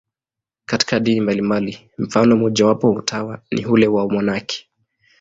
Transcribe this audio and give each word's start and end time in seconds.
Katika 0.65 0.99
dini 0.99 1.21
mbalimbali, 1.21 1.89
mfano 1.97 2.35
mmojawapo 2.35 2.87
wa 2.89 2.95
utawa 2.95 3.41
ni 3.51 3.65
ule 3.65 3.87
wa 3.87 4.03
wamonaki. 4.05 4.69